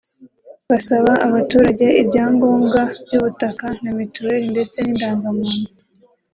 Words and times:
basaba 0.69 1.11
abaturage 1.27 1.85
ibyangombwa 2.01 2.81
by’ubutaka 3.05 3.67
na 3.83 3.91
mituelle 3.97 4.45
ndetse 4.53 4.77
n’indangamuntu 4.81 5.59